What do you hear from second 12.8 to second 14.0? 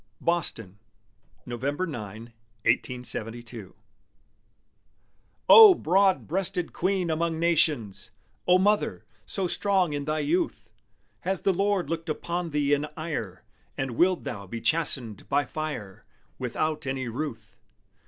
ire, And